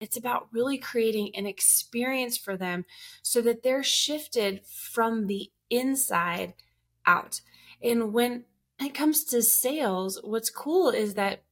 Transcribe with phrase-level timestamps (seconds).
[0.00, 2.84] It's about really creating an experience for them
[3.22, 6.54] so that they're shifted from the inside
[7.06, 7.40] out.
[7.82, 8.44] And when
[8.80, 11.42] it comes to sales, what's cool is that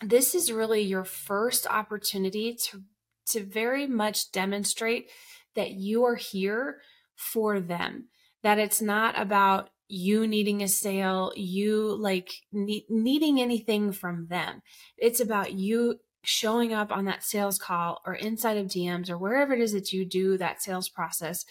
[0.00, 2.82] this is really your first opportunity to
[3.24, 5.08] to very much demonstrate
[5.54, 6.80] that you are here
[7.14, 8.08] for them
[8.42, 14.62] that it's not about you needing a sale, you like ne- needing anything from them.
[14.96, 19.52] It's about you showing up on that sales call or inside of DMs or wherever
[19.52, 21.44] it is that you do that sales process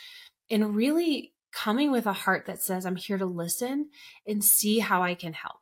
[0.49, 3.89] and really coming with a heart that says, I'm here to listen
[4.25, 5.57] and see how I can help.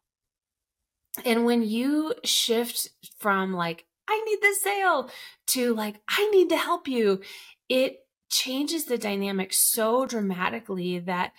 [1.26, 5.10] And when you shift from like, I need this sale
[5.48, 7.22] to like, I need to help you,
[7.68, 7.98] it
[8.30, 11.34] changes the dynamic so dramatically that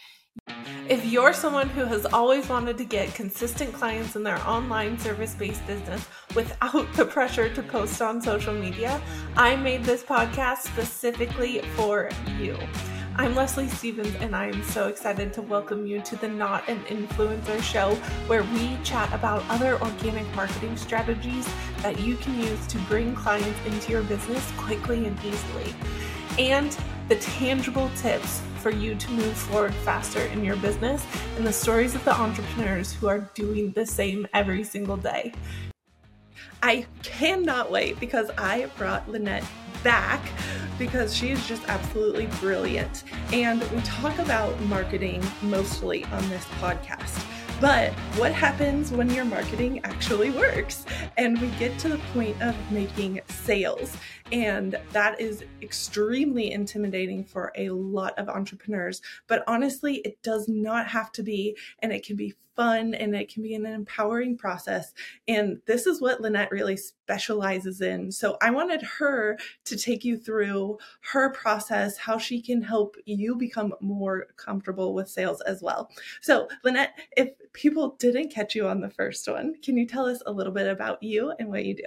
[0.90, 5.36] if you're someone who has always wanted to get consistent clients in their online service
[5.36, 9.00] based business without the pressure to post on social media,
[9.36, 12.58] I made this podcast specifically for you.
[13.14, 16.80] I'm Leslie Stevens, and I am so excited to welcome you to the Not an
[16.86, 17.94] Influencer show,
[18.26, 21.48] where we chat about other organic marketing strategies
[21.82, 25.72] that you can use to bring clients into your business quickly and easily,
[26.36, 26.76] and
[27.08, 31.04] the tangible tips for you to move forward faster in your business
[31.36, 35.32] and the stories of the entrepreneurs who are doing the same every single day.
[36.62, 39.44] I cannot wait because I brought Lynette
[39.82, 40.20] back
[40.78, 43.04] because she is just absolutely brilliant.
[43.32, 47.24] And we talk about marketing mostly on this podcast.
[47.60, 50.86] But what happens when your marketing actually works?
[51.18, 53.96] And we get to the point of making sales.
[54.32, 59.02] And that is extremely intimidating for a lot of entrepreneurs.
[59.26, 63.32] But honestly, it does not have to be, and it can be fun and it
[63.32, 64.92] can be an empowering process.
[65.26, 68.12] And this is what Lynette really specializes in.
[68.12, 70.78] So I wanted her to take you through
[71.12, 75.90] her process, how she can help you become more comfortable with sales as well.
[76.20, 80.22] So, Lynette, if people didn't catch you on the first one, can you tell us
[80.26, 81.84] a little bit about you and what you do?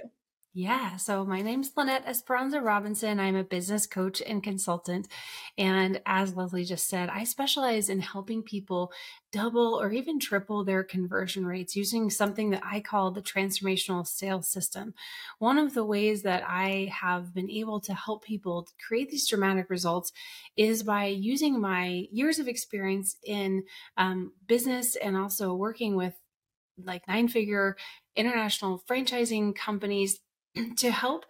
[0.56, 3.18] Yeah, so my name's Lynette Esperanza Robinson.
[3.18, 5.08] I'm a business coach and consultant.
[5.58, 8.92] And as Leslie just said, I specialize in helping people
[9.32, 14.46] double or even triple their conversion rates using something that I call the transformational sales
[14.46, 14.94] system.
[15.40, 19.68] One of the ways that I have been able to help people create these dramatic
[19.68, 20.12] results
[20.56, 23.64] is by using my years of experience in
[23.96, 26.14] um, business and also working with
[26.82, 27.76] like nine figure
[28.16, 30.20] international franchising companies
[30.78, 31.24] to help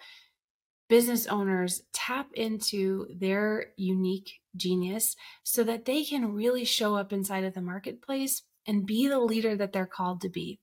[0.88, 7.44] business owners tap into their unique genius so that they can really show up inside
[7.44, 10.60] of the marketplace and be the leader that they're called to be.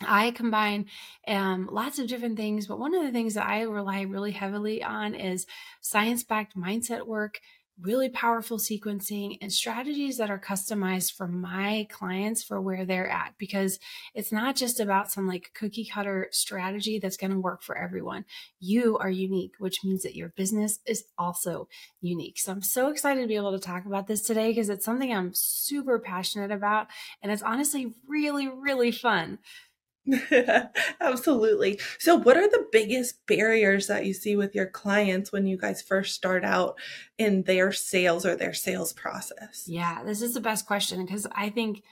[0.00, 0.86] I combine
[1.26, 4.82] um, lots of different things, but one of the things that I rely really heavily
[4.82, 5.46] on is
[5.80, 7.40] science backed mindset work,
[7.80, 13.34] really powerful sequencing and strategies that are customized for my clients for where they're at
[13.36, 13.78] because
[14.14, 18.24] it's not just about some like cookie cutter strategy that's going to work for everyone.
[18.60, 21.68] You are unique, which means that your business is also
[22.00, 22.38] unique.
[22.38, 25.12] So I'm so excited to be able to talk about this today because it's something
[25.12, 26.86] I'm super passionate about
[27.22, 29.38] and it's honestly really really fun.
[31.00, 31.80] Absolutely.
[31.98, 35.82] So, what are the biggest barriers that you see with your clients when you guys
[35.82, 36.78] first start out
[37.18, 39.64] in their sales or their sales process?
[39.66, 41.82] Yeah, this is the best question because I think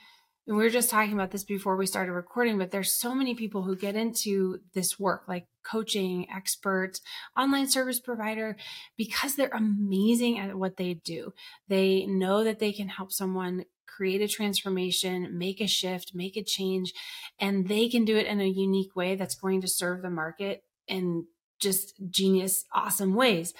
[0.47, 3.33] and we were just talking about this before we started recording, but there's so many
[3.33, 6.99] people who get into this work, like coaching, expert,
[7.35, 8.55] online service provider,
[8.95, 11.33] because they're amazing at what they do.
[11.67, 16.43] They know that they can help someone create a transformation, make a shift, make a
[16.43, 16.93] change,
[17.39, 20.63] and they can do it in a unique way that's going to serve the market
[20.87, 21.25] in
[21.59, 23.53] just genius, awesome ways.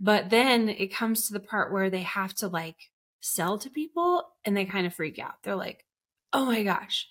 [0.00, 2.76] But then it comes to the part where they have to like
[3.20, 5.34] sell to people and they kind of freak out.
[5.42, 5.84] They're like,
[6.34, 7.08] oh my gosh,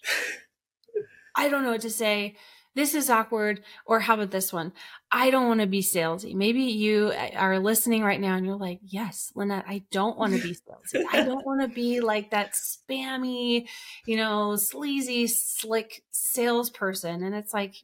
[1.36, 2.36] I don't know what to say
[2.76, 3.62] this is awkward.
[3.86, 4.74] Or how about this one?
[5.12, 6.34] I don't want to be salesy.
[6.34, 10.34] Maybe you uh, are listening right now and you're like, yes, Lynette, I don't want
[10.34, 11.04] to be salesy.
[11.12, 13.68] I don't want to be like that spammy,
[14.06, 17.24] you know, sleazy, slick salesperson.
[17.24, 17.76] And it's like,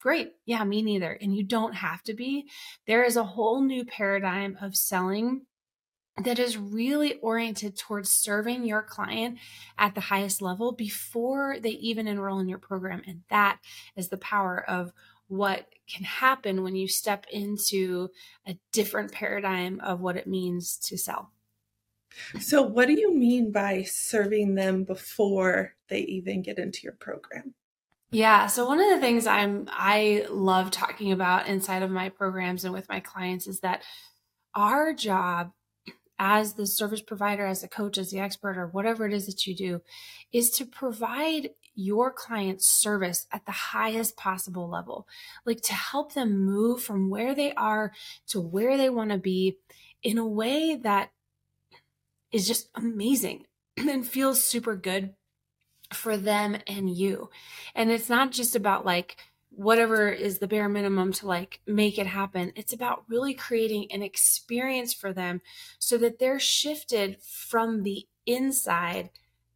[0.00, 0.32] great.
[0.44, 1.12] Yeah, me neither.
[1.12, 2.46] And you don't have to be.
[2.86, 5.42] There is a whole new paradigm of selling
[6.22, 9.38] that is really oriented towards serving your client
[9.78, 13.02] at the highest level before they even enroll in your program.
[13.06, 13.58] And that
[13.96, 14.92] is the power of
[15.28, 18.08] what can happen when you step into
[18.46, 21.32] a different paradigm of what it means to sell.
[22.40, 27.54] So, what do you mean by serving them before they even get into your program?
[28.10, 28.46] Yeah.
[28.46, 32.72] So one of the things I'm I love talking about inside of my programs and
[32.72, 33.82] with my clients is that
[34.54, 35.50] our job
[36.18, 39.46] as the service provider, as a coach, as the expert, or whatever it is that
[39.46, 39.82] you do,
[40.32, 45.06] is to provide your client's service at the highest possible level.
[45.44, 47.92] Like to help them move from where they are
[48.28, 49.58] to where they want to be
[50.02, 51.10] in a way that
[52.32, 53.44] is just amazing
[53.76, 55.14] and feels super good
[55.92, 57.30] for them and you.
[57.74, 59.16] And it's not just about like
[59.56, 62.52] whatever is the bare minimum to like make it happen.
[62.54, 65.40] It's about really creating an experience for them
[65.78, 69.10] so that they're shifted from the inside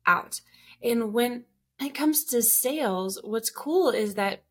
[0.06, 0.41] out.
[0.82, 1.44] And when
[1.79, 4.43] it comes to sales, what's cool is that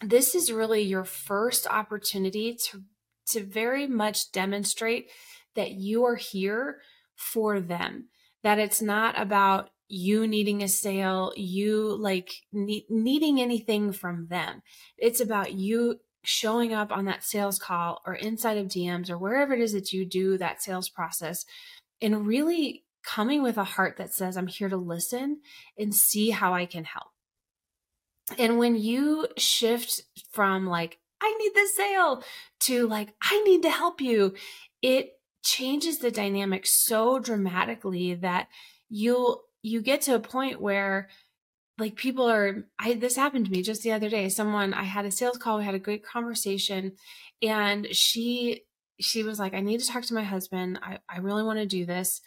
[0.00, 2.82] this is really your first opportunity to
[3.24, 5.08] to very much demonstrate
[5.54, 6.80] that you are here
[7.14, 8.08] for them
[8.42, 14.62] that it's not about you needing a sale, you like ne- needing anything from them.
[14.96, 19.52] It's about you showing up on that sales call or inside of DMs or wherever
[19.52, 21.44] it is that you do that sales process
[22.00, 25.40] and really coming with a heart that says, I'm here to listen
[25.78, 27.08] and see how I can help.
[28.38, 32.24] And when you shift from like, I need this sale
[32.60, 34.36] to like, I need to help you,
[34.80, 35.10] it
[35.44, 38.48] changes the dynamic so dramatically that
[38.88, 41.08] you'll you get to a point where
[41.78, 44.28] like people are i this happened to me just the other day.
[44.28, 46.92] Someone i had a sales call we had a great conversation
[47.40, 48.62] and she
[49.00, 50.78] she was like i need to talk to my husband.
[50.82, 52.20] I, I really want to do this.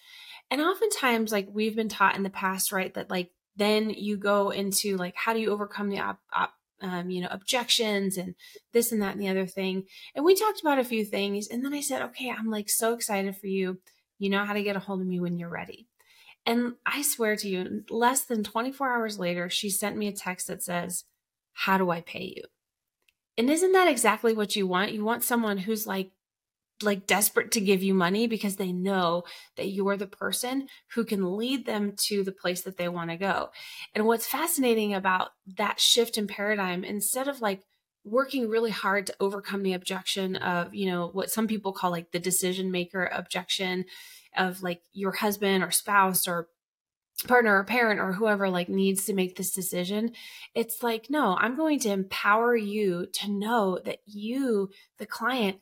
[0.51, 4.49] And oftentimes like we've been taught in the past right that like then you go
[4.49, 8.35] into like how do you overcome the op, op, um, you know objections and
[8.73, 9.85] this and that and the other thing?
[10.15, 12.93] And we talked about a few things and then i said okay i'm like so
[12.93, 13.79] excited for you.
[14.19, 15.87] You know how to get a hold of me when you're ready
[16.45, 20.47] and I swear to you, less than 24 hours later, she sent me a text
[20.47, 21.05] that says,
[21.53, 22.43] How do I pay you?
[23.37, 24.93] And isn't that exactly what you want?
[24.93, 26.11] You want someone who's like,
[26.81, 29.23] like desperate to give you money because they know
[29.55, 33.17] that you're the person who can lead them to the place that they want to
[33.17, 33.49] go.
[33.93, 37.63] And what's fascinating about that shift in paradigm, instead of like
[38.03, 42.11] working really hard to overcome the objection of, you know, what some people call like
[42.11, 43.85] the decision maker objection,
[44.37, 46.47] of like your husband or spouse or
[47.27, 50.11] partner or parent or whoever like needs to make this decision
[50.53, 55.57] it's like no i'm going to empower you to know that you the client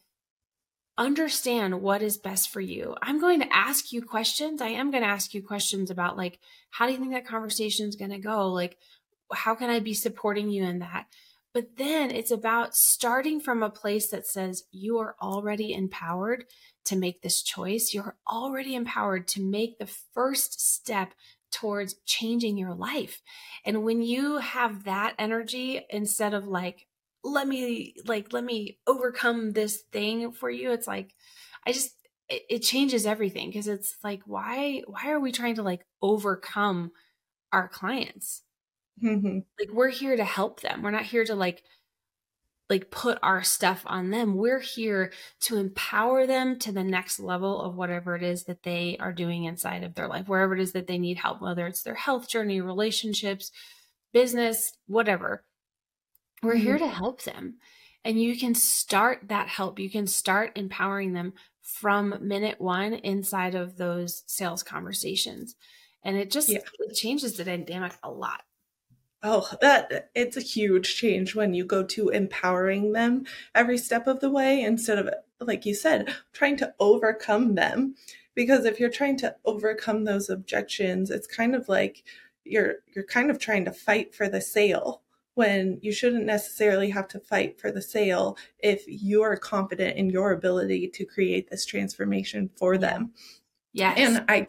[0.95, 2.95] understand what is best for you.
[3.01, 4.61] I'm going to ask you questions.
[4.61, 7.89] I am going to ask you questions about like how do you think that conversation
[7.89, 8.49] is going to go?
[8.49, 8.77] Like
[9.33, 11.05] how can i be supporting you in that
[11.53, 16.45] but then it's about starting from a place that says you are already empowered
[16.85, 21.13] to make this choice, you're already empowered to make the first step
[21.51, 23.21] towards changing your life.
[23.63, 26.87] And when you have that energy instead of like,
[27.23, 31.13] let me like let me overcome this thing for you it's like
[31.65, 31.91] i just
[32.29, 36.91] it, it changes everything because it's like why why are we trying to like overcome
[37.51, 38.43] our clients
[39.01, 39.39] mm-hmm.
[39.59, 41.63] like we're here to help them we're not here to like
[42.69, 44.35] like put our stuff on them.
[44.35, 45.11] We're here
[45.41, 49.43] to empower them to the next level of whatever it is that they are doing
[49.43, 52.27] inside of their life, wherever it is that they need help, whether it's their health
[52.29, 53.51] journey, relationships,
[54.13, 55.43] business, whatever.
[56.41, 56.63] We're mm-hmm.
[56.63, 57.55] here to help them.
[58.05, 59.79] And you can start that help.
[59.79, 65.55] You can start empowering them from minute one inside of those sales conversations.
[66.03, 66.59] And it just yeah.
[66.79, 68.41] it changes the dynamic a lot.
[69.25, 73.25] Oh, that it's a huge change when you go to empowering them
[73.55, 77.95] every step of the way instead of, like you said, trying to overcome them.
[78.35, 82.03] Because if you're trying to overcome those objections, it's kind of like
[82.43, 85.01] you're you're kind of trying to fight for the sale
[85.35, 90.31] when you shouldn't necessarily have to fight for the sale if you're confident in your
[90.31, 93.13] ability to create this transformation for them.
[93.73, 93.97] Yes.
[93.97, 94.47] And I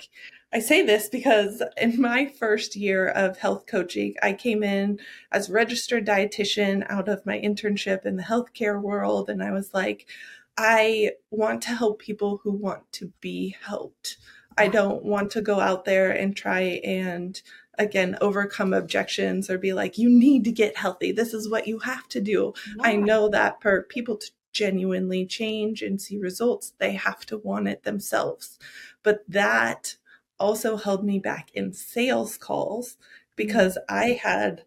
[0.55, 5.01] I say this because in my first year of health coaching, I came in
[5.33, 9.29] as registered dietitian out of my internship in the healthcare world.
[9.29, 10.07] And I was like,
[10.57, 14.17] I want to help people who want to be helped.
[14.57, 17.43] I don't want to go out there and try and
[17.77, 21.81] again overcome objections or be like you need to get healthy this is what you
[21.81, 22.87] have to do yeah.
[22.87, 27.67] i know that for people to genuinely change and see results they have to want
[27.67, 28.61] it themselves
[29.03, 29.97] but that
[30.39, 32.97] also held me back in sales calls
[33.37, 33.95] because mm-hmm.
[33.95, 34.65] I had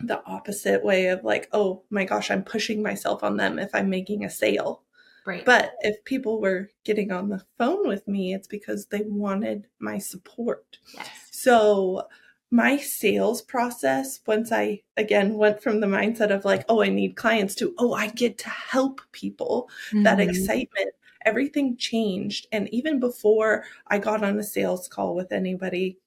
[0.00, 3.90] the opposite way of like, oh my gosh, I'm pushing myself on them if I'm
[3.90, 4.82] making a sale.
[5.24, 5.44] Right.
[5.44, 9.98] But if people were getting on the phone with me, it's because they wanted my
[9.98, 10.78] support.
[10.94, 11.08] Yes.
[11.30, 12.08] So
[12.50, 17.16] my sales process, once I again went from the mindset of like, oh, I need
[17.16, 20.02] clients to, oh, I get to help people, mm-hmm.
[20.02, 20.90] that excitement,
[21.24, 22.46] everything changed.
[22.52, 25.98] And even before I got on a sales call with anybody,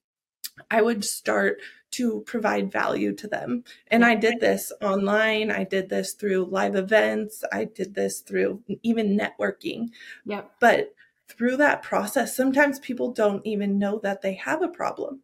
[0.70, 1.60] I would start
[1.92, 3.64] to provide value to them.
[3.88, 5.50] And I did this online.
[5.50, 7.44] I did this through live events.
[7.52, 9.90] I did this through even networking.
[10.24, 10.50] Yep.
[10.60, 10.94] But
[11.28, 15.20] through that process, sometimes people don't even know that they have a problem.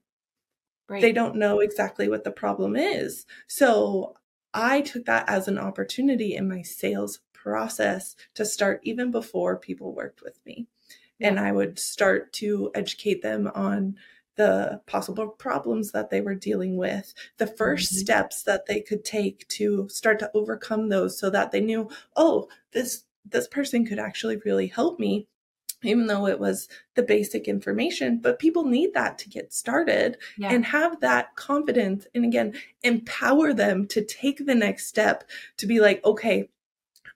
[0.89, 1.01] Right.
[1.01, 3.27] They don't know exactly what the problem is.
[3.47, 4.15] So
[4.53, 9.95] I took that as an opportunity in my sales process to start even before people
[9.95, 10.67] worked with me.
[11.19, 11.29] Yeah.
[11.29, 13.97] And I would start to educate them on
[14.37, 17.97] the possible problems that they were dealing with, the 1st mm-hmm.
[17.97, 22.49] steps that they could take to start to overcome those so that they knew, oh,
[22.73, 25.29] this this person could actually really help me
[25.83, 30.53] even though it was the basic information, but people need that to get started yeah.
[30.53, 32.07] and have that confidence.
[32.15, 35.25] And again, empower them to take the next step
[35.57, 36.51] to be like, okay,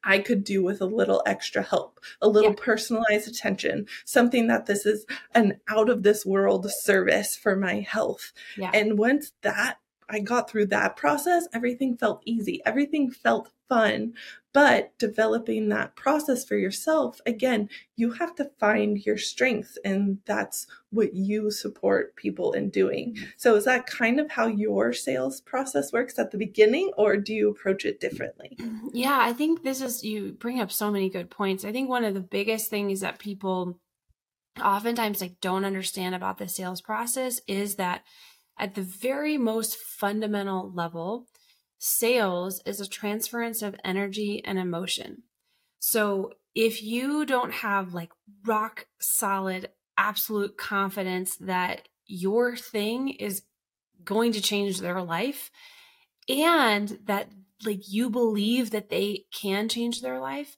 [0.07, 2.63] I could do with a little extra help, a little yeah.
[2.63, 8.33] personalized attention, something that this is an out of this world service for my health.
[8.57, 8.71] Yeah.
[8.73, 12.63] And once that I got through that process, everything felt easy.
[12.65, 14.15] Everything felt fun.
[14.53, 20.67] But developing that process for yourself, again, you have to find your strengths, and that's
[20.91, 23.15] what you support people in doing.
[23.15, 23.25] Mm-hmm.
[23.37, 27.35] So, is that kind of how your sales process works at the beginning, or do
[27.35, 28.57] you approach it differently?
[28.95, 31.65] Yeah, I think this is, you bring up so many good points.
[31.65, 33.79] I think one of the biggest things that people
[34.63, 38.05] oftentimes like don't understand about the sales process is that
[38.59, 41.27] at the very most fundamental level,
[41.79, 45.23] sales is a transference of energy and emotion.
[45.79, 48.11] So if you don't have like
[48.47, 53.43] rock solid, absolute confidence that your thing is
[54.05, 55.51] going to change their life
[56.29, 57.29] and that
[57.65, 60.57] like you believe that they can change their life,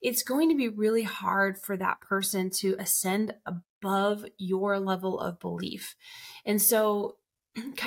[0.00, 5.40] it's going to be really hard for that person to ascend above your level of
[5.40, 5.94] belief.
[6.44, 7.16] And so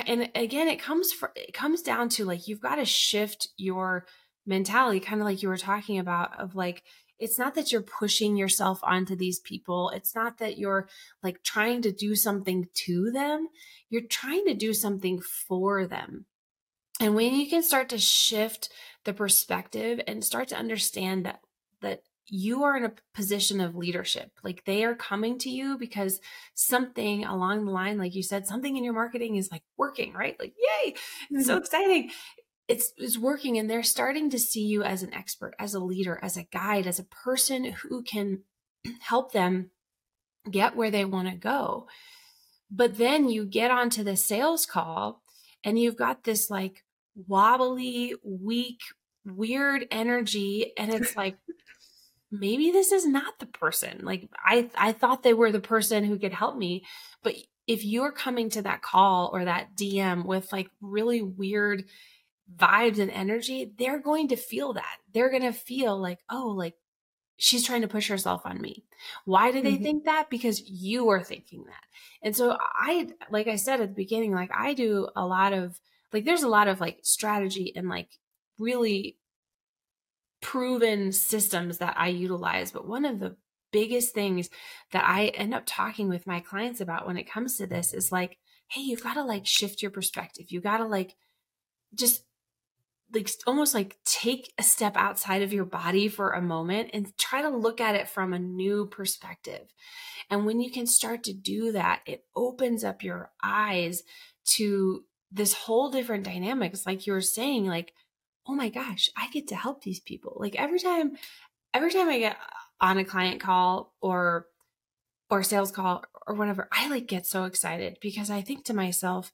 [0.06, 4.06] and again it comes for it comes down to like you've got to shift your
[4.46, 6.82] mentality kind of like you were talking about of like
[7.18, 10.88] it's not that you're pushing yourself onto these people it's not that you're
[11.22, 13.48] like trying to do something to them
[13.90, 16.26] you're trying to do something for them.
[17.00, 18.70] And when you can start to shift
[19.04, 21.40] the perspective and start to understand that
[21.80, 24.30] that you are in a position of leadership.
[24.44, 26.20] Like they are coming to you because
[26.54, 30.36] something along the line, like you said, something in your marketing is like working, right?
[30.38, 30.94] Like, yay,
[31.30, 31.62] it's so mm-hmm.
[31.62, 32.10] exciting.
[32.68, 36.20] It's, it's working and they're starting to see you as an expert, as a leader,
[36.22, 38.42] as a guide, as a person who can
[39.00, 39.70] help them
[40.50, 41.88] get where they want to go.
[42.70, 45.22] But then you get onto the sales call
[45.64, 46.84] and you've got this like
[47.26, 48.80] wobbly, weak,
[49.24, 50.72] weird energy.
[50.76, 51.38] And it's like,
[52.30, 54.00] maybe this is not the person.
[54.02, 56.84] Like I I thought they were the person who could help me,
[57.22, 57.34] but
[57.66, 61.84] if you're coming to that call or that DM with like really weird
[62.56, 64.96] vibes and energy, they're going to feel that.
[65.12, 66.74] They're going to feel like, "Oh, like
[67.36, 68.84] she's trying to push herself on me."
[69.24, 69.82] Why do they mm-hmm.
[69.82, 70.30] think that?
[70.30, 71.84] Because you are thinking that.
[72.22, 75.78] And so I like I said at the beginning, like I do a lot of
[76.12, 78.08] like there's a lot of like strategy and like
[78.58, 79.17] really
[80.40, 82.70] proven systems that I utilize.
[82.70, 83.36] But one of the
[83.72, 84.48] biggest things
[84.92, 88.12] that I end up talking with my clients about when it comes to this is
[88.12, 90.46] like, hey, you've got to like shift your perspective.
[90.48, 91.16] You got to like
[91.94, 92.24] just
[93.12, 97.40] like almost like take a step outside of your body for a moment and try
[97.40, 99.72] to look at it from a new perspective.
[100.30, 104.02] And when you can start to do that, it opens up your eyes
[104.56, 106.86] to this whole different dynamics.
[106.86, 107.92] Like you were saying, like,
[108.48, 110.36] oh my gosh, I get to help these people.
[110.40, 111.16] Like every time,
[111.74, 112.36] every time I get
[112.80, 114.46] on a client call or
[115.30, 119.32] or sales call or whatever, I like get so excited because I think to myself,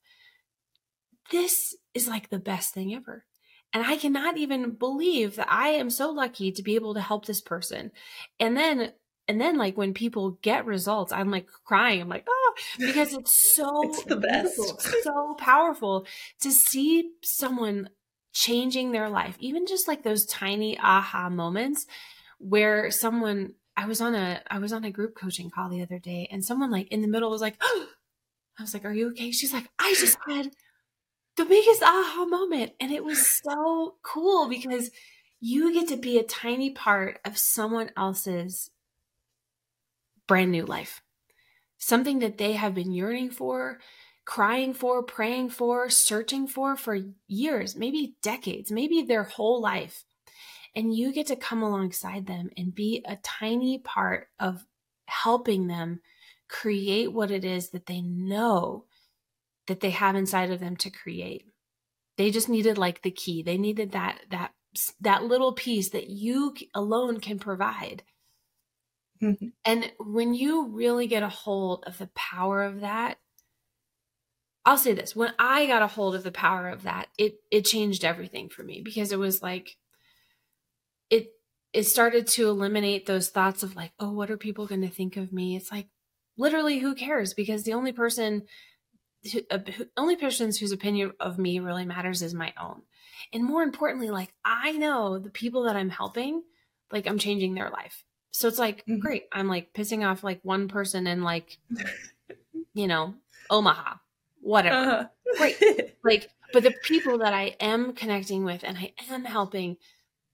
[1.30, 3.24] this is like the best thing ever.
[3.72, 7.26] And I cannot even believe that I am so lucky to be able to help
[7.26, 7.92] this person.
[8.40, 8.92] And then
[9.26, 12.00] and then like when people get results, I'm like crying.
[12.00, 14.56] I'm like, oh, because it's so it's the best.
[15.02, 16.06] so powerful
[16.40, 17.88] to see someone
[18.34, 21.86] changing their life, even just like those tiny aha moments
[22.38, 25.98] where someone I was on a I was on a group coaching call the other
[25.98, 27.86] day and someone like in the middle was like, oh,
[28.58, 29.30] I was like, Are you okay?
[29.30, 30.50] She's like, I just had
[31.36, 32.72] the biggest aha moment.
[32.80, 34.90] And it was so cool because
[35.40, 38.70] you get to be a tiny part of someone else's
[40.26, 41.02] brand new life.
[41.78, 43.78] Something that they have been yearning for,
[44.24, 50.04] crying for, praying for, searching for for years, maybe decades, maybe their whole life.
[50.74, 54.64] And you get to come alongside them and be a tiny part of
[55.06, 56.00] helping them
[56.48, 58.84] create what it is that they know
[59.66, 61.46] that they have inside of them to create.
[62.16, 63.42] They just needed like the key.
[63.42, 64.52] They needed that that
[65.00, 68.02] that little piece that you alone can provide.
[69.22, 69.48] Mm-hmm.
[69.64, 73.18] And when you really get a hold of the power of that,
[74.66, 77.64] I'll say this, when I got a hold of the power of that, it it
[77.64, 79.76] changed everything for me because it was like
[81.10, 81.32] it
[81.72, 85.16] it started to eliminate those thoughts of like, oh, what are people going to think
[85.16, 85.56] of me?
[85.56, 85.88] It's like
[86.38, 88.44] literally who cares because the only person
[89.32, 89.58] who, uh,
[89.96, 92.82] only persons whose opinion of me really matters is my own.
[93.32, 96.42] And more importantly, like I know the people that I'm helping,
[96.90, 98.04] like I'm changing their life.
[98.30, 98.98] So it's like, mm-hmm.
[98.98, 99.24] great.
[99.32, 101.58] I'm like pissing off like one person in like,
[102.74, 103.14] you know,
[103.50, 103.94] Omaha,
[104.44, 104.76] whatever.
[104.76, 105.04] Uh-huh.
[105.38, 105.96] Great.
[106.04, 109.76] like, but the people that I am connecting with and I am helping,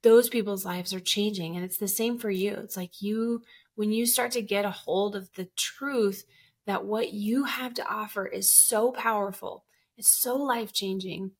[0.03, 1.55] those people's lives are changing.
[1.55, 2.53] And it's the same for you.
[2.53, 3.41] It's like you,
[3.75, 6.25] when you start to get a hold of the truth
[6.67, 9.65] that what you have to offer is so powerful,
[9.97, 11.31] it's so life changing,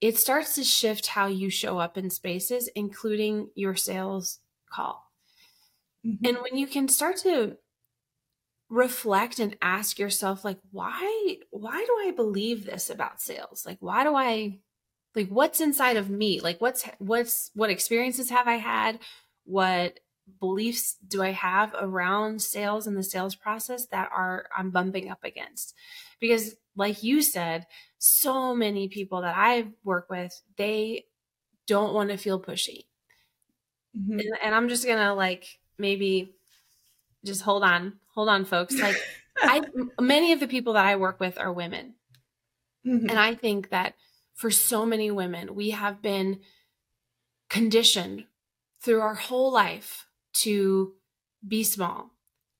[0.00, 4.40] it starts to shift how you show up in spaces, including your sales
[4.70, 5.10] call.
[6.04, 6.26] Mm-hmm.
[6.26, 7.56] And when you can start to
[8.72, 13.66] reflect and ask yourself like why why do i believe this about sales?
[13.66, 14.60] Like why do i
[15.14, 16.40] like what's inside of me?
[16.40, 18.98] Like what's what's what experiences have i had?
[19.44, 20.00] What
[20.40, 25.22] beliefs do i have around sales and the sales process that are i'm bumping up
[25.22, 25.74] against?
[26.18, 27.66] Because like you said
[27.98, 31.04] so many people that i work with they
[31.66, 32.86] don't want to feel pushy.
[33.94, 34.18] Mm-hmm.
[34.18, 36.34] and, and i'm just gonna like maybe
[37.24, 38.78] just hold on, hold on, folks.
[38.78, 38.96] Like,
[39.36, 39.62] I
[40.00, 41.94] many of the people that I work with are women,
[42.86, 43.08] mm-hmm.
[43.08, 43.94] and I think that
[44.34, 46.40] for so many women, we have been
[47.48, 48.24] conditioned
[48.82, 50.94] through our whole life to
[51.46, 52.10] be small,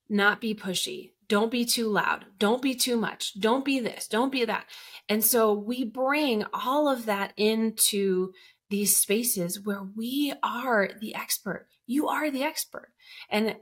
[0.09, 4.31] not be pushy, don't be too loud, don't be too much, don't be this, don't
[4.31, 4.66] be that.
[5.09, 8.33] And so we bring all of that into
[8.70, 11.68] these spaces where we are the expert.
[11.87, 12.92] You are the expert.
[13.29, 13.57] And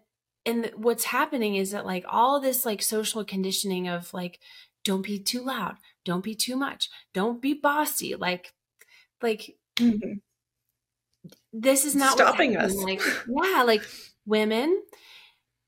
[0.46, 4.38] and what's happening is that like all this like social conditioning of like
[4.85, 8.53] don't be too loud, don't be too much, don't be bossy, like
[9.22, 10.14] like mm-hmm.
[11.53, 12.74] this is not stopping us.
[12.74, 13.83] Like yeah, like
[14.26, 14.83] women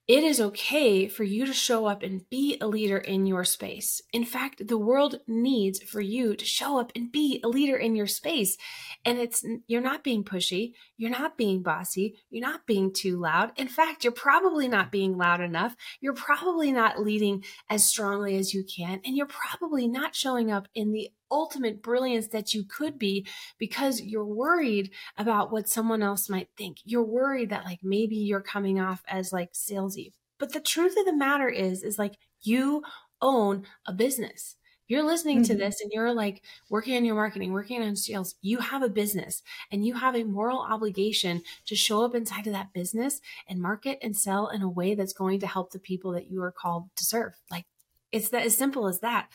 [0.09, 4.03] it is okay for you to show up and be a leader in your space.
[4.13, 7.95] In fact, the world needs for you to show up and be a leader in
[7.95, 8.57] your space.
[9.05, 10.73] And it's, you're not being pushy.
[10.97, 12.17] You're not being bossy.
[12.31, 13.53] You're not being too loud.
[13.57, 15.77] In fact, you're probably not being loud enough.
[16.01, 19.01] You're probably not leading as strongly as you can.
[19.05, 23.27] And you're probably not showing up in the ultimate brilliance that you could be
[23.59, 26.79] because you're worried about what someone else might think.
[26.85, 30.13] You're worried that like maybe you're coming off as like salesy.
[30.39, 32.83] But the truth of the matter is, is like you
[33.21, 34.57] own a business.
[34.89, 35.53] You're listening mm-hmm.
[35.53, 38.35] to this and you're like working on your marketing, working on sales.
[38.43, 42.53] You have a business and you have a moral obligation to show up inside of
[42.53, 46.13] that business and market and sell in a way that's going to help the people
[46.13, 47.33] that you are called to serve.
[47.51, 47.65] Like
[48.11, 49.29] it's that as simple as that.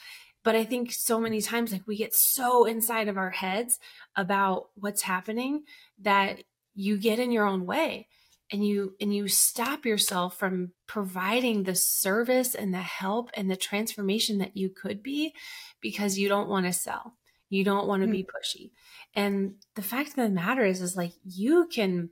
[0.47, 3.79] But I think so many times, like we get so inside of our heads
[4.15, 5.63] about what's happening
[5.99, 6.41] that
[6.73, 8.07] you get in your own way
[8.49, 13.57] and you and you stop yourself from providing the service and the help and the
[13.57, 15.33] transformation that you could be
[15.81, 17.17] because you don't want to sell.
[17.49, 18.27] You don't want to be mm.
[18.27, 18.71] pushy.
[19.13, 22.09] And the fact of the matter is is like you can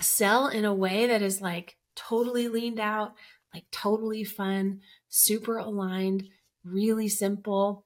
[0.00, 3.12] sell in a way that is like totally leaned out
[3.52, 4.80] like totally fun
[5.10, 6.24] super aligned
[6.64, 7.84] really simple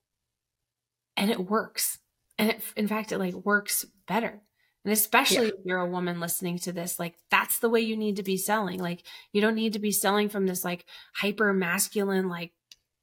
[1.17, 1.99] and it works.
[2.39, 4.41] And it, in fact, it like works better.
[4.85, 5.53] And especially yeah.
[5.59, 8.37] if you're a woman listening to this, like that's the way you need to be
[8.37, 8.79] selling.
[8.79, 12.53] Like you don't need to be selling from this like hyper masculine, like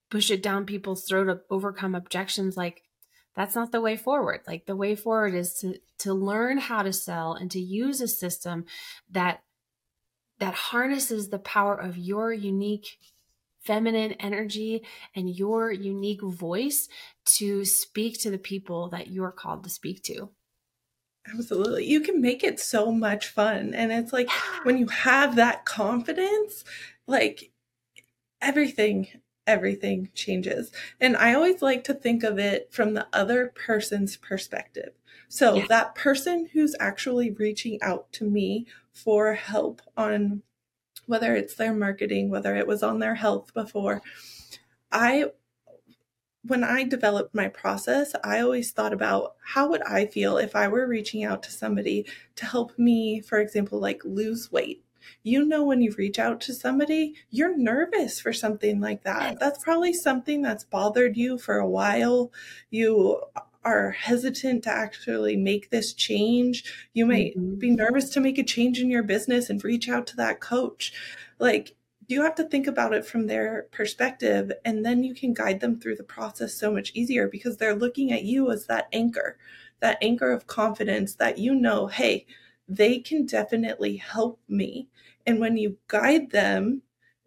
[0.10, 2.56] push it down people's throat to overcome objections.
[2.56, 2.82] Like
[3.36, 4.42] that's not the way forward.
[4.48, 8.08] Like the way forward is to to learn how to sell and to use a
[8.08, 8.66] system
[9.12, 9.44] that
[10.40, 12.98] that harnesses the power of your unique
[13.66, 14.84] feminine energy
[15.16, 16.88] and your unique voice
[17.26, 20.30] to speak to the people that you're called to speak to.
[21.28, 21.86] Absolutely.
[21.86, 23.74] You can make it so much fun.
[23.74, 24.30] And it's like
[24.64, 26.64] when you have that confidence,
[27.08, 27.52] like
[28.42, 29.08] everything,
[29.48, 30.72] everything changes.
[31.02, 34.92] And I always like to think of it from the other person's perspective.
[35.28, 35.66] So yeah.
[35.70, 40.44] that person who's actually reaching out to me for help on
[41.08, 44.02] whether it's their marketing, whether it was on their health before.
[44.92, 45.26] I
[46.48, 50.68] when I developed my process, I always thought about how would I feel if I
[50.68, 54.84] were reaching out to somebody to help me, for example, like lose weight.
[55.24, 59.40] You know, when you reach out to somebody, you're nervous for something like that.
[59.40, 62.32] That's probably something that's bothered you for a while.
[62.70, 63.22] You
[63.66, 66.64] are hesitant to actually make this change.
[66.94, 67.56] You might mm-hmm.
[67.56, 70.94] be nervous to make a change in your business and reach out to that coach.
[71.40, 71.76] Like,
[72.08, 75.80] you have to think about it from their perspective and then you can guide them
[75.80, 79.38] through the process so much easier because they're looking at you as that anchor
[79.80, 82.26] that anchor of confidence that you know hey
[82.68, 84.88] they can definitely help me
[85.26, 86.82] and when you guide them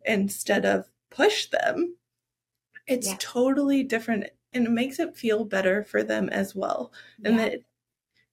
[0.04, 1.96] instead of push them
[2.86, 3.16] it's yeah.
[3.18, 6.92] totally different and it makes it feel better for them as well
[7.24, 7.44] and yeah.
[7.44, 7.60] that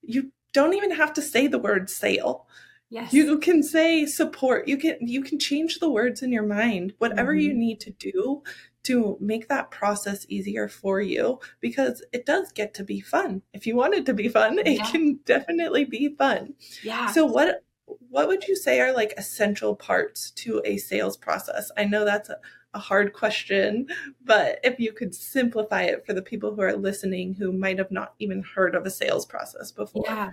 [0.02, 2.48] you don't even have to say the word sale
[2.90, 3.14] Yes.
[3.14, 4.68] You can say support.
[4.68, 6.94] You can you can change the words in your mind.
[7.00, 7.48] Whatever mm-hmm.
[7.48, 8.44] you need to do
[8.84, 13.42] to make that process easier for you because it does get to be fun.
[13.54, 16.54] If you want it to be fun, it can definitely be fun.
[16.84, 17.12] Yeah.
[17.12, 17.64] So what
[18.10, 21.72] what would you say are like essential parts to a sales process?
[21.76, 22.38] I know that's a,
[22.76, 23.88] a hard question,
[24.24, 27.90] but if you could simplify it for the people who are listening who might have
[27.90, 30.04] not even heard of a sales process before.
[30.06, 30.30] Yeah.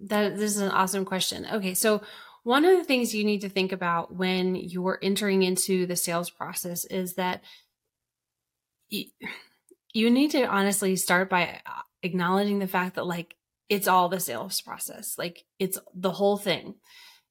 [0.00, 1.46] That this is an awesome question.
[1.52, 2.02] Okay, so
[2.44, 6.30] one of the things you need to think about when you're entering into the sales
[6.30, 7.42] process is that
[8.88, 9.06] you,
[9.92, 13.34] you need to honestly start by uh, acknowledging the fact that like
[13.68, 15.16] it's all the sales process.
[15.18, 16.74] Like it's the whole thing.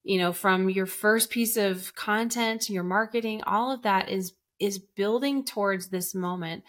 [0.04, 4.80] You know, from your first piece of content, your marketing, all of that is is
[4.80, 6.64] building towards this moment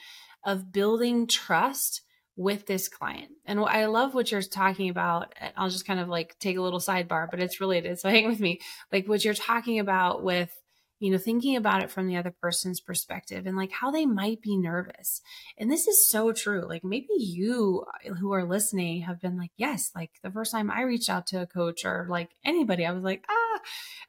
[0.45, 2.03] of building trust
[2.37, 3.31] with this client.
[3.45, 5.35] And I love what you're talking about.
[5.57, 7.99] I'll just kind of like take a little sidebar, but it's related.
[8.05, 8.61] So hang with me.
[8.93, 10.51] Like what you're talking about with,
[11.01, 14.41] you know, thinking about it from the other person's perspective and like how they might
[14.41, 15.21] be nervous.
[15.59, 16.67] And this is so true.
[16.67, 17.85] Like maybe you
[18.21, 21.43] who are listening have been like, yes, like the first time I reached out to
[21.43, 23.61] a coach or like anybody, I was like, ah,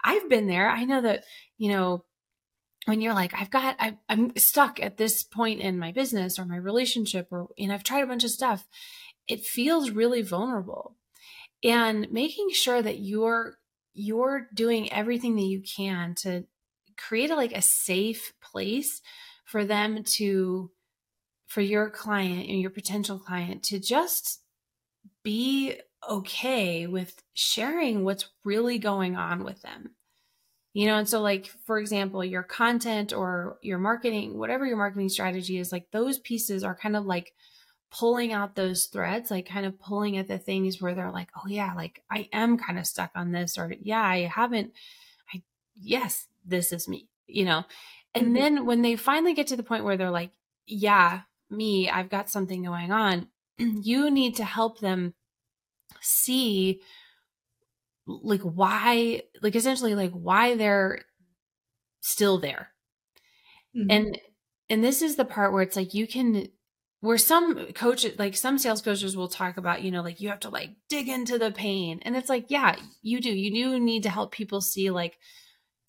[0.04, 0.70] I've been there.
[0.70, 1.24] I know that,
[1.58, 2.06] you know,
[2.86, 6.46] when you're like, I've got, I, am stuck at this point in my business or
[6.46, 8.68] my relationship, or, and I've tried a bunch of stuff,
[9.28, 10.96] it feels really vulnerable.
[11.64, 13.58] And making sure that you're,
[13.94, 16.46] you're doing everything that you can to
[16.98, 19.02] create a, like a safe place
[19.44, 20.72] for them to,
[21.48, 24.42] for your client and your potential client to just
[25.24, 25.76] be
[26.10, 29.92] okay with sharing what's really going on with them.
[30.74, 35.08] You know and so like for example your content or your marketing whatever your marketing
[35.08, 37.32] strategy is like those pieces are kind of like
[37.90, 41.48] pulling out those threads like kind of pulling at the things where they're like oh
[41.48, 44.74] yeah like i am kind of stuck on this or yeah i haven't
[45.34, 45.42] i
[45.76, 47.64] yes this is me you know
[48.14, 48.34] and mm-hmm.
[48.36, 50.32] then when they finally get to the point where they're like
[50.66, 53.28] yeah me i've got something going on
[53.58, 55.14] you need to help them
[56.02, 56.82] see
[58.08, 61.00] like why like essentially like why they're
[62.02, 62.70] still there
[63.76, 63.90] mm-hmm.
[63.90, 64.20] and
[64.70, 66.48] and this is the part where it's like you can
[67.02, 70.40] where some coaches like some sales coaches will talk about you know like you have
[70.40, 74.04] to like dig into the pain and it's like yeah you do you do need
[74.04, 75.18] to help people see like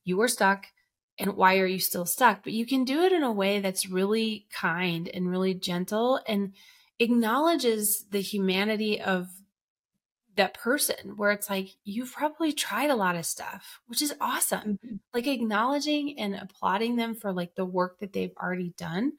[0.06, 0.68] you were stuck
[1.18, 2.42] and why are you still stuck?
[2.44, 6.52] But you can do it in a way that's really kind and really gentle and
[6.98, 9.28] acknowledges the humanity of
[10.36, 14.78] that person where it's like you've probably tried a lot of stuff which is awesome.
[14.84, 14.96] Mm-hmm.
[15.14, 19.12] like acknowledging and applauding them for like the work that they've already done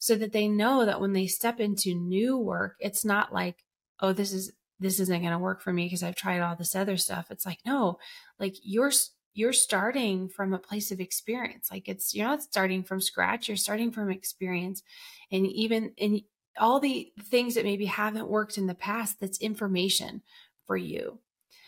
[0.00, 3.64] so that they know that when they step into new work it's not like
[4.00, 6.74] oh this is this isn't going to work for me because I've tried all this
[6.74, 7.30] other stuff.
[7.30, 7.98] It's like no
[8.38, 8.92] like you're
[9.36, 13.56] you're starting from a place of experience like it's you're not starting from scratch you're
[13.56, 14.82] starting from experience
[15.30, 16.22] and even in
[16.58, 20.22] all the things that maybe haven't worked in the past that's information
[20.66, 21.18] for you.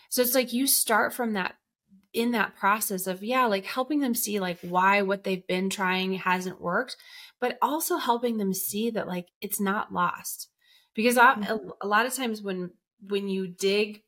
[0.09, 1.55] So it's like you start from that
[2.11, 6.13] in that process of yeah like helping them see like why what they've been trying
[6.13, 6.97] hasn't worked
[7.39, 10.47] but also helping them see that like it's not lost
[10.95, 11.43] because mm-hmm.
[11.43, 12.71] a, a lot of times when
[13.07, 14.01] when you dig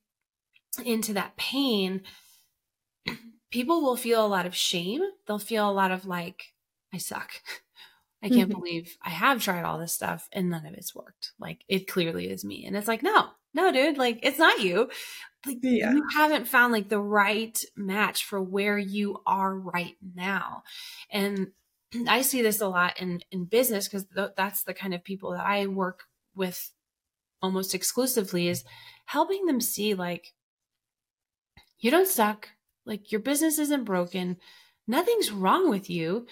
[0.83, 2.01] into that pain
[3.51, 6.53] people will feel a lot of shame they'll feel a lot of like
[6.93, 7.31] i suck
[8.23, 8.59] i can't mm-hmm.
[8.59, 12.29] believe i have tried all this stuff and none of it's worked like it clearly
[12.29, 14.89] is me and it's like no no, dude, like it's not you.
[15.45, 15.93] Like yeah.
[15.93, 20.63] you haven't found like the right match for where you are right now.
[21.09, 21.51] And
[22.07, 25.31] I see this a lot in in business because th- that's the kind of people
[25.31, 26.03] that I work
[26.35, 26.71] with
[27.41, 28.63] almost exclusively is
[29.05, 30.33] helping them see like
[31.79, 32.49] you don't suck,
[32.85, 34.37] like your business isn't broken,
[34.87, 36.27] nothing's wrong with you.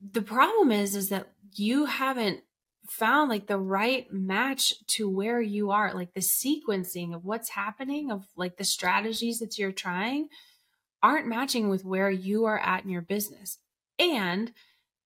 [0.00, 2.40] The problem is is that you haven't
[2.88, 8.10] found like the right match to where you are, like the sequencing of what's happening,
[8.10, 10.28] of like the strategies that you're trying
[11.02, 13.58] aren't matching with where you are at in your business.
[13.98, 14.52] And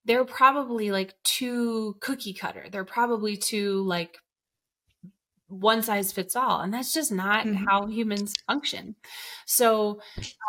[0.04, 2.66] they're probably like too cookie cutter.
[2.70, 4.16] They're probably too like
[5.48, 6.61] one size fits all.
[6.61, 7.64] And that's just not mm-hmm.
[7.64, 8.96] how humans function.
[9.46, 10.00] So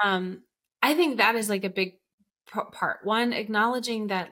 [0.03, 0.43] um,
[0.81, 1.93] I think that is like a big
[2.71, 2.99] part.
[3.03, 4.29] One, acknowledging that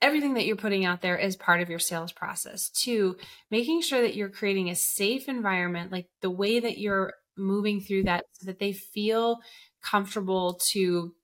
[0.00, 2.70] everything that you're putting out there is part of your sales process.
[2.70, 3.16] Two,
[3.50, 8.04] making sure that you're creating a safe environment, like the way that you're moving through
[8.04, 9.38] that so that they feel
[9.82, 11.14] comfortable to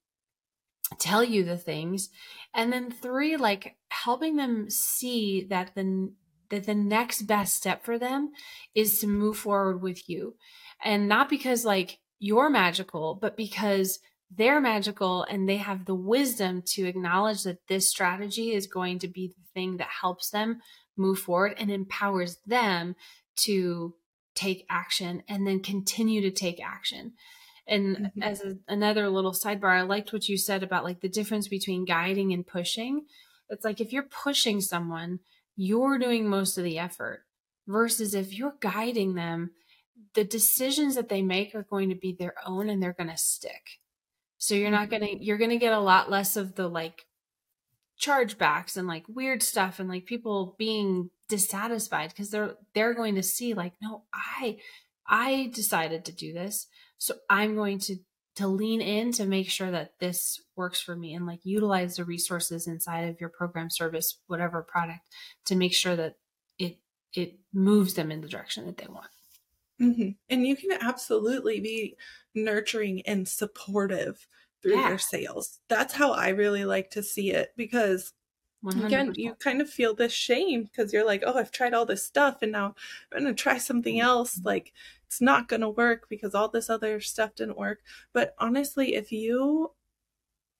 [0.98, 2.10] tell you the things
[2.54, 6.12] and then three like helping them see that the
[6.54, 8.30] that the next best step for them
[8.74, 10.34] is to move forward with you
[10.82, 13.98] and not because like you're magical but because
[14.36, 19.08] they're magical and they have the wisdom to acknowledge that this strategy is going to
[19.08, 20.60] be the thing that helps them
[20.96, 22.96] move forward and empowers them
[23.36, 23.94] to
[24.34, 27.12] take action and then continue to take action
[27.66, 28.22] and mm-hmm.
[28.22, 31.84] as a, another little sidebar, I liked what you said about like the difference between
[31.84, 33.06] guiding and pushing.
[33.48, 35.20] It's like if you're pushing someone,
[35.56, 37.24] you're doing most of the effort
[37.66, 39.50] versus if you're guiding them,
[40.14, 43.16] the decisions that they make are going to be their own and they're going to
[43.16, 43.80] stick.
[44.38, 45.04] So you're not mm-hmm.
[45.04, 47.06] going to, you're going to get a lot less of the like
[48.00, 53.22] chargebacks and like weird stuff and like people being dissatisfied because they're, they're going to
[53.22, 54.58] see like, no, I,
[55.06, 56.66] I decided to do this.
[56.98, 57.96] So I'm going to
[58.36, 62.04] to lean in to make sure that this works for me and like utilize the
[62.04, 65.00] resources inside of your program service whatever product
[65.44, 66.16] to make sure that
[66.58, 66.78] it
[67.12, 69.10] it moves them in the direction that they want
[69.80, 70.10] mm-hmm.
[70.28, 71.96] and you can absolutely be
[72.34, 74.26] nurturing and supportive
[74.62, 74.88] through yeah.
[74.88, 78.12] your sales that's how i really like to see it because
[78.64, 78.86] 100%.
[78.86, 82.02] Again, you kind of feel this shame because you're like, oh, I've tried all this
[82.02, 82.74] stuff and now
[83.12, 84.36] I'm going to try something else.
[84.36, 84.46] Mm-hmm.
[84.46, 84.72] Like,
[85.14, 87.82] it's not going to work because all this other stuff didn't work.
[88.12, 89.70] But honestly, if you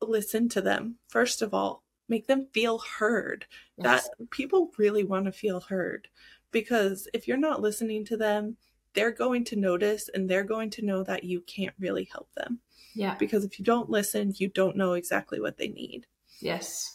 [0.01, 4.09] listen to them, first of all, make them feel heard, yes.
[4.09, 6.07] that people really want to feel heard.
[6.53, 8.57] Because if you're not listening to them,
[8.93, 12.61] they're going to notice and they're going to know that you can't really help them.
[12.95, 13.17] Yeah.
[13.17, 16.07] Because if you don't listen, you don't know exactly what they need.
[16.39, 16.94] Yes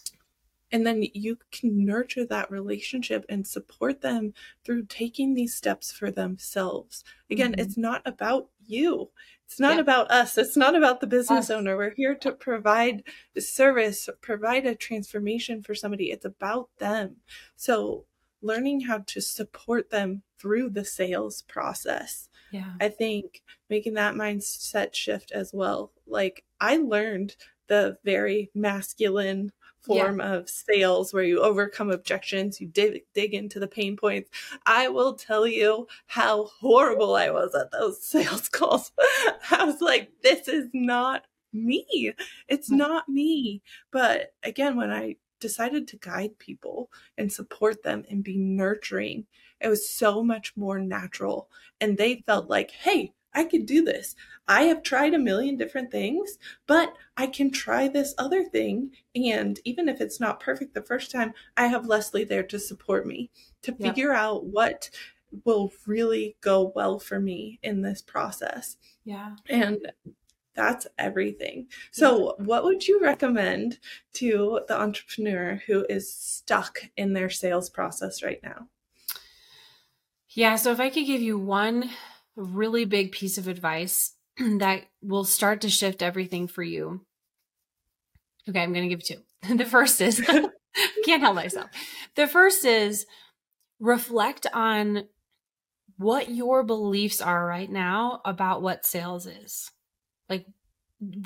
[0.72, 6.12] and then you can nurture that relationship and support them through taking these steps for
[6.12, 7.04] themselves.
[7.30, 7.62] Again mm-hmm.
[7.62, 9.10] it's not about you.
[9.46, 9.82] It's not yeah.
[9.82, 10.38] about us.
[10.38, 11.50] It's not about the business us.
[11.50, 11.76] owner.
[11.76, 13.04] We're here to provide
[13.34, 16.12] the service provide a transformation for somebody.
[16.12, 17.18] It's about them.
[17.56, 18.06] So
[18.42, 22.72] learning how to support them through the sales process yeah.
[22.80, 25.92] I think making that mindset shift as well.
[26.08, 27.36] Like i learned
[27.68, 30.34] the very masculine form yeah.
[30.34, 34.30] of sales where you overcome objections, you dig, dig into the pain points.
[34.65, 38.92] I will tell you how horrible I was at those sales calls.
[39.52, 42.13] I was like, this is not me.
[42.48, 42.78] It's mm-hmm.
[42.78, 43.62] not me.
[43.92, 49.26] But again, when I decided to guide people and support them and be nurturing,
[49.62, 51.50] it was so much more natural.
[51.82, 54.15] And they felt like, hey, I could do this.
[54.48, 58.92] I have tried a million different things, but I can try this other thing.
[59.15, 63.06] And even if it's not perfect the first time, I have Leslie there to support
[63.06, 63.30] me
[63.62, 63.80] to yep.
[63.80, 64.89] figure out what
[65.46, 68.78] will really go well for me in this process.
[69.06, 69.36] Yeah.
[69.48, 69.92] And
[70.56, 71.68] that's everything.
[71.92, 72.46] So, yeah.
[72.46, 73.80] what would you recommend
[74.13, 78.68] to the entrepreneur who is stuck in their sales process right now?
[80.30, 80.56] Yeah.
[80.58, 81.89] So, if I could give you one
[82.39, 87.02] really big piece of advice that will start to shift everything for you.
[88.47, 89.21] Okay, I'm going to give two.
[89.56, 90.19] the first is
[91.06, 91.69] can't help myself.
[92.15, 93.06] The first is
[93.80, 95.06] reflect on
[95.97, 99.71] what your beliefs are right now about what sales is.
[100.30, 100.45] Like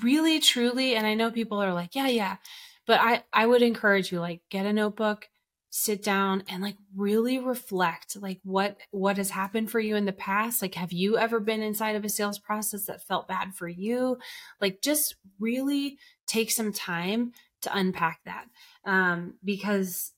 [0.02, 2.38] really truly and I know people are like, yeah, yeah.
[2.86, 5.28] But I I would encourage you like get a notebook,
[5.76, 10.14] sit down and like really reflect like what what has happened for you in the
[10.14, 10.62] past?
[10.62, 14.20] Like have you ever been inside of a sales process that felt bad for you?
[14.62, 17.32] Like just really take some time
[17.64, 18.46] to unpack that
[18.86, 20.12] um because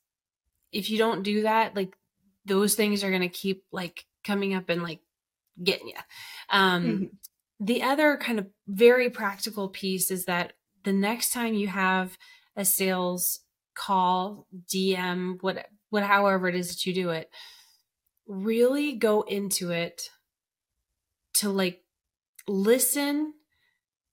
[0.72, 1.96] if you don't do that like
[2.46, 5.00] those things are going to keep like coming up and like
[5.64, 5.94] getting you
[6.50, 7.04] um mm-hmm.
[7.60, 12.18] the other kind of very practical piece is that the next time you have
[12.56, 13.42] a sales
[13.76, 17.30] call, DM, what, what, however it is that you do it,
[18.28, 20.10] really go into it
[21.36, 21.82] to like
[22.48, 23.34] listen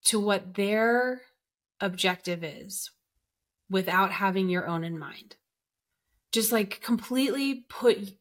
[0.05, 1.23] to what their
[1.81, 2.91] objective is
[3.71, 5.37] without having your own in mind.
[6.33, 8.15] just like completely put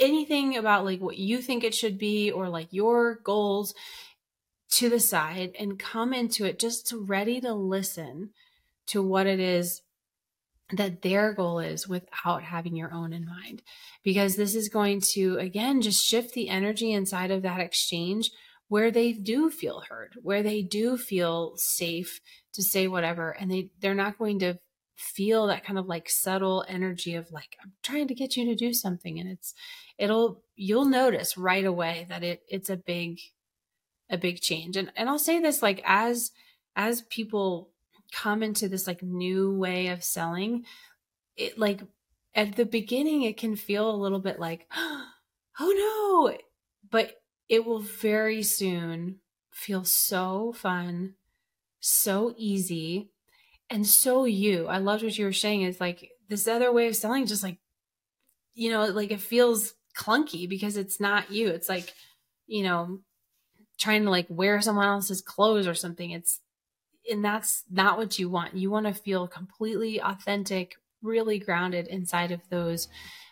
[0.00, 3.74] anything about like what you think it should be or like your goals
[4.70, 8.30] to the side and come into it just ready to listen
[8.86, 9.82] to what it is
[10.72, 13.62] that their goal is without having your own in mind.
[14.02, 18.30] Because this is going to, again, just shift the energy inside of that exchange
[18.68, 22.20] where they do feel heard, where they do feel safe
[22.54, 23.30] to say whatever.
[23.30, 24.58] And they, they're not going to
[24.96, 28.54] feel that kind of like subtle energy of like, I'm trying to get you to
[28.54, 29.18] do something.
[29.18, 29.52] And it's,
[29.98, 33.18] it'll, you'll notice right away that it, it's a big,
[34.08, 34.76] a big change.
[34.76, 36.30] And, and I'll say this like, as,
[36.74, 37.70] as people
[38.14, 40.64] come into this like new way of selling,
[41.36, 41.80] it like
[42.34, 46.38] at the beginning, it can feel a little bit like, oh no,
[46.90, 47.14] but
[47.48, 49.16] it will very soon
[49.50, 51.14] feel so fun,
[51.80, 53.10] so easy,
[53.70, 54.66] and so you.
[54.66, 55.62] I loved what you were saying.
[55.62, 57.58] Is like this other way of selling, just like,
[58.54, 61.48] you know, like it feels clunky because it's not you.
[61.48, 61.92] It's like,
[62.46, 63.00] you know,
[63.78, 66.10] trying to like wear someone else's clothes or something.
[66.10, 66.40] It's
[67.10, 68.54] and that's not what you want.
[68.54, 72.88] You want to feel completely authentic, really grounded inside of those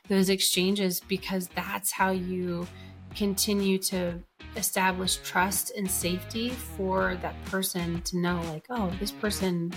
[0.08, 2.66] those exchanges because that's how you
[3.14, 4.18] continue to
[4.56, 9.72] establish trust and safety for that person to know like oh this person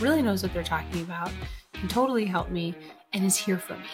[0.00, 1.30] really knows what they're talking about
[1.72, 2.74] can totally help me
[3.12, 3.86] and is here for me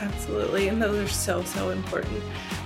[0.00, 2.22] absolutely and those are so so important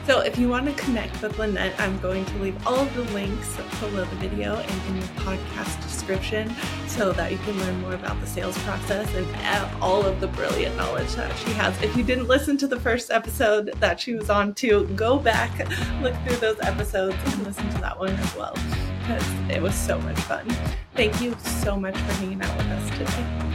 [0.06, 3.02] so if you want to connect with Lynette, I'm going to leave all of the
[3.12, 6.54] links below the video and in the podcast description
[6.86, 10.76] so that you can learn more about the sales process and all of the brilliant
[10.76, 11.80] knowledge that she has.
[11.82, 15.58] If you didn't listen to the first episode that she was on to, go back,
[16.00, 18.56] look through those episodes and listen to that one as well
[19.00, 20.48] because it was so much fun.
[20.94, 23.04] Thank you so much for hanging out with us today.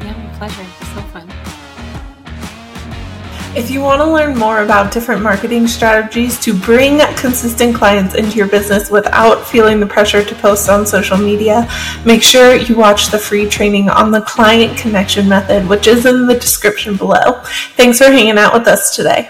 [0.03, 0.65] Yeah, my pleasure.
[0.79, 1.50] It's so fun.
[3.53, 8.37] If you want to learn more about different marketing strategies to bring consistent clients into
[8.37, 11.69] your business without feeling the pressure to post on social media,
[12.05, 16.27] make sure you watch the free training on the client connection method, which is in
[16.27, 17.41] the description below.
[17.75, 19.29] Thanks for hanging out with us today.